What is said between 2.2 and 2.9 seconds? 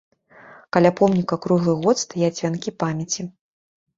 вянкі